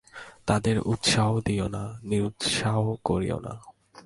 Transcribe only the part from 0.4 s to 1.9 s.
তাদের উৎসাহও দিও না,